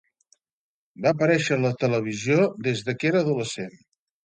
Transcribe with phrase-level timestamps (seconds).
[1.05, 3.79] Va aparèixer a la televisió des de que era adolescent.